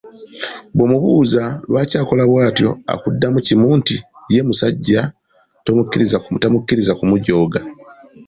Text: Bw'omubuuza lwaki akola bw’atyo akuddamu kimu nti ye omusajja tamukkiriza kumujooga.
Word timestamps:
Bw'omubuuza 0.75 1.43
lwaki 1.69 1.95
akola 2.01 2.23
bw’atyo 2.29 2.69
akuddamu 2.93 3.39
kimu 3.47 3.67
nti 3.79 3.95
ye 4.33 4.39
omusajja 4.45 5.01
tamukkiriza 5.65 6.93
kumujooga. 6.99 7.59